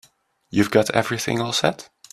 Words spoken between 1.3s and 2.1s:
all set?